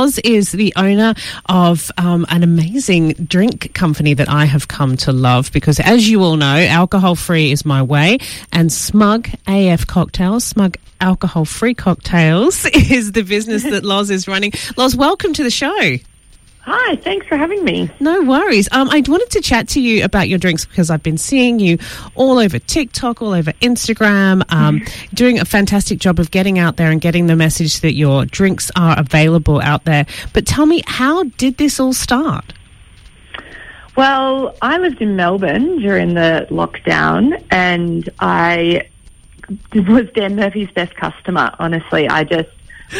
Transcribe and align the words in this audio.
Loz 0.00 0.20
is 0.20 0.52
the 0.52 0.72
owner 0.76 1.12
of 1.46 1.90
um, 1.98 2.24
an 2.28 2.44
amazing 2.44 3.14
drink 3.14 3.74
company 3.74 4.14
that 4.14 4.28
I 4.28 4.44
have 4.44 4.68
come 4.68 4.96
to 4.98 5.12
love 5.12 5.50
because, 5.50 5.80
as 5.80 6.08
you 6.08 6.22
all 6.22 6.36
know, 6.36 6.56
alcohol 6.56 7.16
free 7.16 7.50
is 7.50 7.64
my 7.64 7.82
way, 7.82 8.18
and 8.52 8.72
Smug 8.72 9.28
AF 9.48 9.88
Cocktails, 9.88 10.44
Smug 10.44 10.76
Alcohol 11.00 11.44
Free 11.44 11.74
Cocktails, 11.74 12.64
is 12.72 13.10
the 13.10 13.22
business 13.22 13.64
that 13.64 13.84
Loz 13.84 14.10
is 14.10 14.28
running. 14.28 14.52
Loz, 14.76 14.94
welcome 14.94 15.32
to 15.32 15.42
the 15.42 15.50
show. 15.50 15.96
Hi, 16.70 16.96
thanks 16.96 17.26
for 17.26 17.38
having 17.38 17.64
me. 17.64 17.88
No 17.98 18.20
worries. 18.20 18.68
Um, 18.72 18.90
I 18.90 19.02
wanted 19.08 19.30
to 19.30 19.40
chat 19.40 19.68
to 19.68 19.80
you 19.80 20.04
about 20.04 20.28
your 20.28 20.38
drinks 20.38 20.66
because 20.66 20.90
I've 20.90 21.02
been 21.02 21.16
seeing 21.16 21.58
you 21.58 21.78
all 22.14 22.36
over 22.36 22.58
TikTok, 22.58 23.22
all 23.22 23.32
over 23.32 23.52
Instagram, 23.62 24.42
um, 24.52 24.82
doing 25.14 25.38
a 25.38 25.46
fantastic 25.46 25.98
job 25.98 26.20
of 26.20 26.30
getting 26.30 26.58
out 26.58 26.76
there 26.76 26.90
and 26.90 27.00
getting 27.00 27.26
the 27.26 27.36
message 27.36 27.80
that 27.80 27.94
your 27.94 28.26
drinks 28.26 28.70
are 28.76 28.98
available 28.98 29.62
out 29.62 29.86
there. 29.86 30.04
But 30.34 30.46
tell 30.46 30.66
me, 30.66 30.82
how 30.86 31.22
did 31.22 31.56
this 31.56 31.80
all 31.80 31.94
start? 31.94 32.52
Well, 33.96 34.54
I 34.60 34.76
lived 34.76 35.00
in 35.00 35.16
Melbourne 35.16 35.78
during 35.78 36.12
the 36.12 36.48
lockdown 36.50 37.42
and 37.50 38.10
I 38.20 38.90
was 39.74 40.04
Dan 40.14 40.36
Murphy's 40.36 40.70
best 40.72 40.94
customer, 40.96 41.50
honestly. 41.58 42.10
I 42.10 42.24
just 42.24 42.50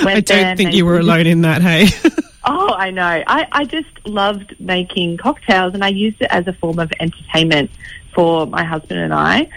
went 0.03 0.17
I 0.17 0.21
don't 0.21 0.57
think 0.57 0.73
you 0.73 0.87
were 0.87 0.99
alone 0.99 1.27
in 1.27 1.43
that, 1.43 1.61
hey? 1.61 1.89
Oh, 2.51 2.73
I 2.73 2.91
know. 2.91 3.23
I, 3.27 3.47
I 3.53 3.65
just 3.67 4.07
loved 4.07 4.59
making 4.59 5.19
cocktails 5.19 5.75
and 5.75 5.85
I 5.85 5.89
used 5.89 6.23
it 6.23 6.29
as 6.31 6.47
a 6.47 6.55
form 6.55 6.79
of 6.79 6.91
entertainment 6.99 7.71
for 8.15 8.47
my 8.47 8.65
husband 8.65 9.01
and 9.01 9.13
I. 9.13 9.51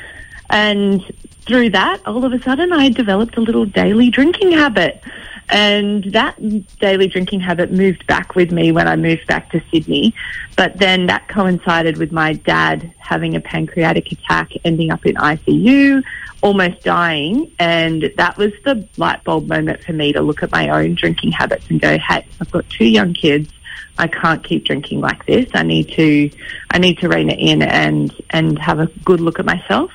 And 0.49 1.01
through 1.47 1.69
that, 1.69 2.01
all 2.05 2.25
of 2.25 2.33
a 2.33 2.43
sudden, 2.43 2.73
I 2.73 2.89
developed 2.89 3.37
a 3.37 3.39
little 3.39 3.63
daily 3.63 4.09
drinking 4.09 4.51
habit. 4.51 5.01
And 5.49 6.05
that 6.13 6.37
daily 6.79 7.07
drinking 7.07 7.41
habit 7.41 7.71
moved 7.71 8.07
back 8.07 8.35
with 8.35 8.51
me 8.51 8.71
when 8.71 8.87
I 8.87 8.95
moved 8.95 9.27
back 9.27 9.51
to 9.51 9.61
Sydney. 9.71 10.13
But 10.55 10.77
then 10.77 11.07
that 11.07 11.27
coincided 11.27 11.97
with 11.97 12.11
my 12.11 12.33
dad 12.33 12.93
having 12.97 13.35
a 13.35 13.41
pancreatic 13.41 14.11
attack, 14.11 14.51
ending 14.63 14.91
up 14.91 15.05
in 15.05 15.15
ICU, 15.15 16.03
almost 16.41 16.83
dying. 16.83 17.51
And 17.59 18.11
that 18.17 18.37
was 18.37 18.53
the 18.63 18.87
light 18.97 19.23
bulb 19.23 19.47
moment 19.47 19.83
for 19.83 19.93
me 19.93 20.13
to 20.13 20.21
look 20.21 20.43
at 20.43 20.51
my 20.51 20.69
own 20.69 20.95
drinking 20.95 21.31
habits 21.31 21.69
and 21.69 21.81
go, 21.81 21.97
hey, 21.97 22.25
I've 22.39 22.51
got 22.51 22.69
two 22.69 22.85
young 22.85 23.13
kids. 23.13 23.51
I 23.97 24.07
can't 24.07 24.43
keep 24.43 24.65
drinking 24.65 25.01
like 25.01 25.25
this. 25.25 25.49
I 25.53 25.63
need 25.63 25.89
to, 25.91 26.29
I 26.71 26.77
need 26.77 26.99
to 26.99 27.09
rein 27.09 27.29
it 27.29 27.39
in 27.39 27.61
and, 27.61 28.13
and 28.29 28.57
have 28.57 28.79
a 28.79 28.87
good 29.03 29.19
look 29.19 29.39
at 29.39 29.45
myself. 29.45 29.91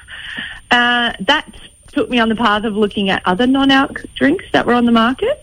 Uh, 0.70 1.12
that 1.20 1.46
took 1.96 2.10
me 2.10 2.18
on 2.20 2.28
the 2.28 2.36
path 2.36 2.64
of 2.64 2.76
looking 2.76 3.08
at 3.08 3.22
other 3.24 3.46
non-alc 3.46 4.04
drinks 4.14 4.44
that 4.52 4.66
were 4.66 4.74
on 4.74 4.84
the 4.84 4.92
market. 4.92 5.42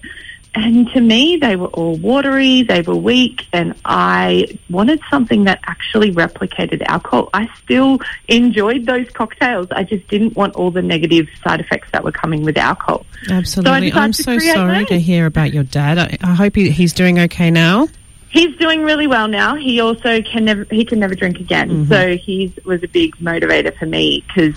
And 0.56 0.88
to 0.92 1.02
me, 1.02 1.38
they 1.38 1.56
were 1.56 1.68
all 1.68 1.96
watery, 1.98 2.62
they 2.62 2.84
were 2.84 2.96
weak, 2.96 3.48
and 3.52 3.74
I 3.84 4.60
wanted 4.70 5.02
something 5.10 5.46
that 5.46 5.62
actually 5.66 6.12
replicated 6.12 6.84
alcohol. 6.84 7.32
I 7.34 7.50
still 7.64 7.98
enjoyed 8.28 8.86
those 8.86 9.10
cocktails. 9.10 9.70
I 9.72 9.84
just 9.84 10.08
didn't 10.10 10.36
want 10.36 10.54
all 10.54 10.70
the 10.70 10.84
negative 10.84 11.28
side 11.44 11.60
effects 11.60 11.90
that 11.92 12.04
were 12.04 12.12
coming 12.12 12.44
with 12.44 12.56
alcohol. 12.56 13.04
Absolutely. 13.32 13.90
decided 13.90 13.98
I'm 13.98 14.14
so 14.14 14.38
sorry 14.38 14.74
mine. 14.74 14.86
to 14.86 15.00
hear 15.00 15.26
about 15.26 15.54
your 15.54 15.64
dad. 15.64 15.98
I, 15.98 16.18
I 16.22 16.36
hope 16.36 16.56
he, 16.56 16.70
he's 16.70 16.94
doing 16.94 17.18
okay 17.18 17.50
now. 17.50 17.88
He's 18.30 18.56
doing 18.58 18.84
really 18.84 19.08
well 19.08 19.28
now. 19.28 19.56
He 19.56 19.80
also 19.80 20.22
can 20.22 20.46
never 20.46 20.68
he 20.70 20.86
can 20.86 21.00
never 21.00 21.16
drink 21.16 21.40
again. 21.40 21.88
So 21.88 22.18
he 22.18 22.54
was 22.64 22.84
a 22.84 22.88
big 22.88 23.16
motivator 23.18 23.76
for 23.76 23.86
me 23.88 24.24
because 24.28 24.56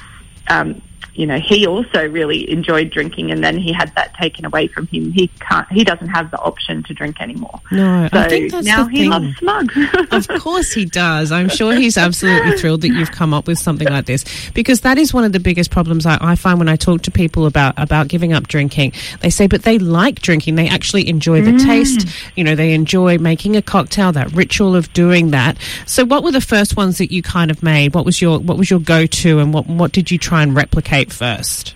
um, 0.49 0.83
you 1.15 1.27
know 1.27 1.39
he 1.39 1.67
also 1.67 2.07
really 2.09 2.49
enjoyed 2.51 2.91
drinking, 2.91 3.31
and 3.31 3.43
then 3.43 3.59
he 3.59 3.73
had 3.73 3.95
that 3.95 4.15
taken 4.15 4.45
away 4.45 4.67
from 4.67 4.87
him. 4.89 5.13
He 5.13 5.29
can't. 5.41 5.71
He 5.71 5.85
doesn't 5.85 6.09
have 6.09 6.31
the 6.31 6.39
option 6.39 6.83
to 6.85 6.95
drink 6.95 7.21
anymore. 7.21 7.61
No, 7.71 8.09
So 8.13 8.19
I 8.19 8.29
think 8.29 8.53
that's 8.53 8.67
now 8.67 8.85
the 8.85 8.91
he 8.91 8.99
thing. 8.99 9.11
loves 9.11 9.37
smug. 9.39 9.73
Of 10.13 10.29
course 10.41 10.73
he 10.73 10.85
does. 10.85 11.33
I'm 11.33 11.49
sure 11.49 11.75
he's 11.75 11.99
absolutely 11.99 12.57
thrilled 12.59 12.83
that 12.83 12.89
you've 12.89 13.13
come 13.13 13.35
up 13.35 13.47
with 13.47 13.59
something 13.59 13.89
like 13.89 14.07
this 14.07 14.25
because 14.53 14.81
that 14.83 14.99
is 14.99 15.13
one 15.13 15.25
of 15.25 15.33
the 15.33 15.41
biggest 15.41 15.71
problems 15.71 16.07
I, 16.07 16.19
I 16.21 16.37
find 16.37 16.59
when 16.59 16.69
I 16.69 16.77
talk 16.77 17.03
to 17.03 17.11
people 17.11 17.47
about 17.47 17.75
about 17.77 18.09
giving 18.09 18.33
up 18.33 18.49
drinking. 18.49 18.93
They 19.21 19.31
say, 19.31 19.47
but 19.47 19.63
they 19.63 19.79
like 19.79 20.21
drinking. 20.21 20.55
They 20.55 20.69
actually 20.69 21.09
enjoy 21.09 21.43
the 21.43 21.53
mm. 21.53 21.65
taste. 21.65 22.09
You 22.37 22.45
know, 22.45 22.55
they 22.55 22.73
enjoy 22.73 23.19
making 23.19 23.57
a 23.57 23.63
cocktail. 23.63 24.13
That 24.13 24.33
ritual 24.33 24.77
of 24.77 24.93
doing 24.93 25.31
that. 25.31 25.59
So, 25.87 26.05
what 26.05 26.23
were 26.23 26.33
the 26.33 26.41
first 26.41 26.77
ones 26.77 26.99
that 26.99 27.13
you 27.13 27.23
kind 27.23 27.51
of 27.51 27.63
made? 27.63 27.95
What 27.95 28.05
was 28.05 28.23
your 28.23 28.39
what 28.39 28.57
was 28.57 28.71
your 28.71 28.81
go 28.81 29.07
to, 29.07 29.39
and 29.39 29.53
what 29.53 29.67
what 29.67 29.93
did 29.93 30.11
you 30.11 30.19
try 30.19 30.43
and 30.43 30.55
replicate 30.55 30.86
first? 31.13 31.75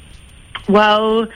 Well, 0.68 1.26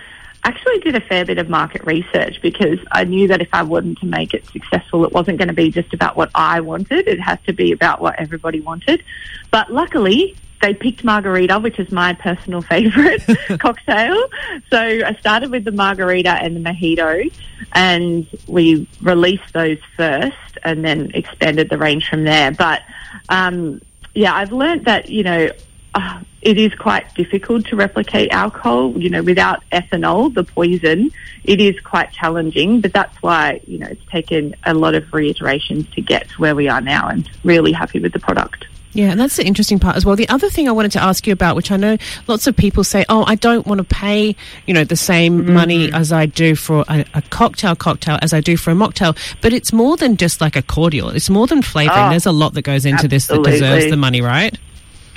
I 0.45 0.49
actually 0.49 0.79
did 0.81 0.95
a 0.95 1.01
fair 1.01 1.25
bit 1.25 1.39
of 1.39 1.49
market 1.49 1.85
research 1.85 2.41
because 2.43 2.79
I 2.93 3.05
knew 3.05 3.29
that 3.29 3.41
if 3.41 3.49
I 3.53 3.63
wanted 3.63 3.99
to 3.99 4.07
make 4.07 4.35
it 4.35 4.47
successful, 4.47 5.05
it 5.05 5.13
wasn't 5.13 5.39
going 5.39 5.49
to 5.49 5.55
be 5.55 5.71
just 5.71 5.95
about 5.95 6.17
what 6.17 6.31
I 6.35 6.61
wanted. 6.61 7.09
It 7.09 7.21
has 7.21 7.39
to 7.47 7.53
be 7.53 7.73
about 7.73 8.01
what 8.01 8.19
everybody 8.19 8.61
wanted. 8.61 9.03
But 9.51 9.73
luckily, 9.73 10.37
they 10.61 10.75
picked 10.75 11.03
margarita, 11.03 11.59
which 11.59 11.79
is 11.79 11.91
my 11.91 12.13
personal 12.13 12.63
favourite 12.75 13.23
cocktail. 13.59 14.29
So 14.71 14.79
I 14.79 15.17
started 15.19 15.51
with 15.51 15.65
the 15.65 15.73
margarita 15.73 16.31
and 16.31 16.57
the 16.57 16.61
mojito, 16.61 17.33
and 17.73 18.27
we 18.47 18.87
released 19.01 19.53
those 19.53 19.79
first, 19.97 20.59
and 20.63 20.85
then 20.85 21.11
expanded 21.15 21.71
the 21.71 21.79
range 21.79 22.09
from 22.09 22.25
there. 22.25 22.51
But 22.51 22.83
um, 23.29 23.81
yeah, 24.15 24.35
I've 24.35 24.53
learned 24.53 24.85
that 24.85 25.09
you 25.09 25.23
know 25.23 25.51
uh, 25.95 26.21
it 26.43 26.59
is 26.59 26.75
quite 26.75 27.15
difficult 27.15 27.67
to 27.67 27.77
replicate 27.77 28.31
alcohol. 28.33 28.93
You 29.01 29.11
know, 29.11 29.23
without 29.23 29.63
ethanol, 29.71 30.33
the 30.33 30.45
poison, 30.45 31.11
it 31.45 31.61
is 31.61 31.79
quite 31.81 32.13
challenging. 32.13 32.81
But 32.81 32.93
that's 32.93 33.17
why 33.23 33.61
you 33.67 33.79
know 33.79 33.87
it's 33.87 34.05
taken 34.07 34.55
a 34.65 34.75
lot 34.75 34.95
of 34.95 35.13
reiterations 35.13 35.89
to 35.91 36.01
get 36.01 36.29
to 36.31 36.41
where 36.41 36.55
we 36.55 36.69
are 36.69 36.81
now, 36.81 37.09
and 37.09 37.29
really 37.45 37.73
happy 37.73 38.01
with 38.01 38.13
the 38.13 38.21
product. 38.21 38.67
Yeah, 38.95 39.11
and 39.11 39.19
that's 39.19 39.37
the 39.37 39.45
interesting 39.45 39.81
part 39.81 39.97
as 39.97 40.07
well. 40.07 40.15
The 40.15 40.29
other 40.29 40.49
thing 40.49 40.69
I 40.69 40.73
wanted 40.73 40.93
to 40.93 41.03
ask 41.03 41.27
you 41.27 41.33
about, 41.33 41.57
which 41.57 41.73
I 41.73 41.77
know 41.77 41.97
lots 42.29 42.47
of 42.47 42.57
people 42.57 42.85
say, 42.85 43.05
oh, 43.09 43.25
I 43.27 43.35
don't 43.35 43.67
want 43.67 43.79
to 43.79 43.85
pay, 43.85 44.37
you 44.67 44.75
know, 44.75 44.85
the 44.85 44.97
same 44.97 45.53
money 45.53 45.93
as 45.93 46.13
I 46.13 46.27
do 46.27 46.55
for 46.55 46.85
a, 46.89 47.05
a 47.13 47.23
cocktail 47.23 47.75
cocktail 47.75 48.21
as 48.23 48.33
I 48.33 48.41
do 48.41 48.57
for 48.57 48.71
a 48.71 48.75
mocktail. 48.75 49.19
But 49.41 49.53
it's 49.53 49.73
more 49.73 49.97
than 49.97 50.17
just 50.17 50.41
like 50.41 50.55
a 50.55 50.63
cordial. 50.63 51.09
It's 51.09 51.29
more 51.29 51.49
than 51.49 51.61
flavouring. 51.61 52.07
Oh, 52.07 52.11
There's 52.11 52.27
a 52.27 52.33
lot 52.33 52.55
that 52.55 52.63
goes 52.63 52.87
into 52.87 53.09
this 53.09 53.27
that 53.27 53.43
deserves 53.43 53.91
the 53.91 53.97
money, 53.97 54.23
right? 54.23 54.57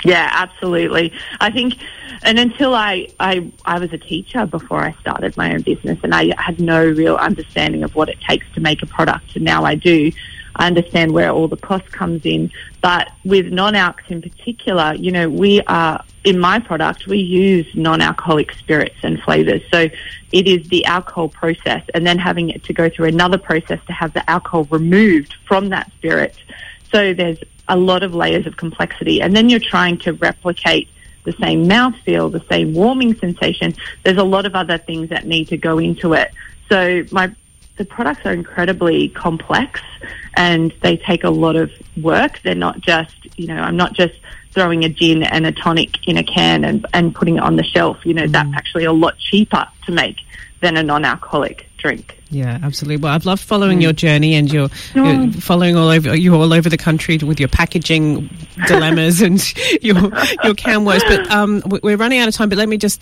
Yeah, 0.04 0.28
absolutely. 0.30 1.12
I 1.40 1.50
think, 1.50 1.74
and 2.22 2.38
until 2.38 2.74
I, 2.74 3.08
I, 3.18 3.50
I 3.64 3.78
was 3.78 3.92
a 3.92 3.98
teacher 3.98 4.46
before 4.46 4.80
I 4.80 4.92
started 5.00 5.36
my 5.36 5.52
own 5.52 5.62
business, 5.62 5.98
and 6.02 6.14
I 6.14 6.32
had 6.40 6.60
no 6.60 6.84
real 6.84 7.16
understanding 7.16 7.82
of 7.82 7.94
what 7.94 8.08
it 8.08 8.20
takes 8.20 8.46
to 8.54 8.60
make 8.60 8.82
a 8.82 8.86
product, 8.86 9.34
and 9.34 9.44
now 9.44 9.64
I 9.64 9.74
do. 9.74 10.12
I 10.56 10.66
understand 10.66 11.12
where 11.12 11.30
all 11.30 11.46
the 11.46 11.56
cost 11.56 11.90
comes 11.92 12.24
in, 12.24 12.50
but 12.80 13.10
with 13.24 13.46
non-alcs 13.46 14.08
in 14.08 14.22
particular, 14.22 14.94
you 14.94 15.12
know, 15.12 15.28
we 15.28 15.62
are 15.62 16.04
in 16.24 16.38
my 16.38 16.58
product 16.58 17.06
we 17.06 17.18
use 17.18 17.66
non-alcoholic 17.74 18.52
spirits 18.52 18.96
and 19.02 19.20
flavors. 19.22 19.62
So 19.70 19.88
it 20.32 20.48
is 20.48 20.68
the 20.68 20.84
alcohol 20.84 21.28
process, 21.28 21.82
and 21.94 22.06
then 22.06 22.18
having 22.18 22.50
it 22.50 22.64
to 22.64 22.72
go 22.72 22.88
through 22.88 23.06
another 23.06 23.38
process 23.38 23.80
to 23.86 23.92
have 23.92 24.12
the 24.14 24.28
alcohol 24.28 24.64
removed 24.64 25.34
from 25.46 25.68
that 25.70 25.90
spirit. 25.92 26.36
So 26.90 27.14
there's 27.14 27.38
a 27.68 27.76
lot 27.76 28.02
of 28.02 28.14
layers 28.14 28.46
of 28.46 28.56
complexity. 28.56 29.20
And 29.20 29.36
then 29.36 29.48
you're 29.48 29.60
trying 29.60 29.98
to 29.98 30.12
replicate 30.14 30.88
the 31.24 31.32
same 31.32 31.66
mouthfeel, 31.66 32.32
the 32.32 32.44
same 32.50 32.72
warming 32.72 33.14
sensation. 33.16 33.74
There's 34.02 34.16
a 34.16 34.24
lot 34.24 34.46
of 34.46 34.54
other 34.54 34.78
things 34.78 35.10
that 35.10 35.26
need 35.26 35.48
to 35.48 35.56
go 35.56 35.78
into 35.78 36.14
it. 36.14 36.32
So 36.68 37.04
my 37.12 37.34
the 37.76 37.84
products 37.84 38.26
are 38.26 38.32
incredibly 38.32 39.08
complex 39.08 39.80
and 40.36 40.74
they 40.82 40.96
take 40.96 41.22
a 41.22 41.30
lot 41.30 41.54
of 41.54 41.70
work. 42.02 42.40
They're 42.42 42.56
not 42.56 42.80
just, 42.80 43.14
you 43.38 43.46
know, 43.46 43.56
I'm 43.56 43.76
not 43.76 43.92
just 43.92 44.14
throwing 44.52 44.84
a 44.84 44.88
gin 44.88 45.22
and 45.22 45.46
a 45.46 45.52
tonic 45.52 46.08
in 46.08 46.16
a 46.16 46.24
can 46.24 46.64
and, 46.64 46.84
and 46.92 47.14
putting 47.14 47.36
it 47.36 47.42
on 47.42 47.54
the 47.54 47.62
shelf. 47.62 48.04
You 48.04 48.14
know, 48.14 48.26
that's 48.26 48.48
mm. 48.48 48.56
actually 48.56 48.84
a 48.84 48.92
lot 48.92 49.16
cheaper 49.18 49.64
to 49.86 49.92
make 49.92 50.16
than 50.60 50.76
a 50.76 50.82
non-alcoholic 50.82 51.67
drink. 51.78 52.18
Yeah, 52.30 52.58
absolutely. 52.62 52.98
Well, 52.98 53.12
I've 53.14 53.24
loved 53.24 53.42
following 53.42 53.80
your 53.80 53.94
journey 53.94 54.34
and 54.34 54.52
your, 54.52 54.68
your 54.94 55.30
following 55.32 55.76
all 55.76 55.88
over 55.88 56.14
you 56.14 56.34
all 56.34 56.52
over 56.52 56.68
the 56.68 56.76
country 56.76 57.16
with 57.18 57.40
your 57.40 57.48
packaging 57.48 58.28
dilemmas 58.66 59.22
and 59.22 59.40
your 59.82 59.96
your 60.44 60.54
can 60.54 60.84
woes. 60.84 61.02
But 61.04 61.30
um, 61.30 61.62
we- 61.66 61.80
we're 61.82 61.96
running 61.96 62.18
out 62.18 62.28
of 62.28 62.34
time. 62.34 62.50
But 62.50 62.58
let 62.58 62.68
me 62.68 62.76
just 62.76 63.00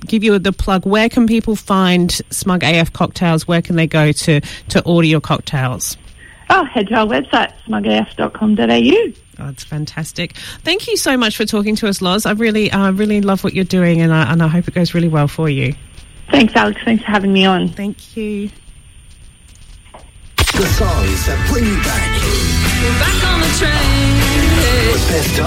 give 0.00 0.22
you 0.22 0.38
the 0.38 0.52
plug. 0.52 0.84
Where 0.84 1.08
can 1.08 1.26
people 1.26 1.56
find 1.56 2.10
Smug 2.30 2.62
AF 2.62 2.92
cocktails? 2.92 3.48
Where 3.48 3.62
can 3.62 3.76
they 3.76 3.86
go 3.86 4.12
to 4.12 4.40
to 4.40 4.82
order 4.84 5.08
your 5.08 5.20
cocktails? 5.22 5.96
Oh, 6.50 6.64
head 6.64 6.88
to 6.88 6.94
our 6.94 7.06
website, 7.06 7.52
smugaf.com.au. 7.66 9.12
Oh, 9.40 9.48
it's 9.50 9.64
fantastic. 9.64 10.34
Thank 10.62 10.88
you 10.88 10.96
so 10.96 11.16
much 11.16 11.36
for 11.36 11.44
talking 11.44 11.76
to 11.76 11.88
us, 11.88 12.00
Loz. 12.02 12.26
I 12.26 12.32
really, 12.32 12.70
uh, 12.72 12.90
really 12.92 13.20
love 13.20 13.44
what 13.44 13.54
you're 13.54 13.64
doing, 13.64 14.00
and 14.00 14.12
I, 14.12 14.32
and 14.32 14.42
I 14.42 14.48
hope 14.48 14.66
it 14.66 14.74
goes 14.74 14.94
really 14.94 15.08
well 15.08 15.28
for 15.28 15.48
you. 15.48 15.74
Thanks, 16.30 16.54
Alex. 16.54 16.80
Thanks 16.84 17.04
for 17.04 17.10
having 17.10 17.32
me 17.32 17.44
on. 17.44 17.68
Thank 17.68 18.16
you. 18.16 18.50
The 20.36 20.66
songs 20.66 21.26
that 21.26 21.38
bring 21.50 21.64
you 21.64 21.76
back. 21.82 22.02
Back 22.98 23.20
on 23.30 23.40
the 23.40 23.50
train. 23.58 24.18
The 24.92 24.98
best 25.08 25.38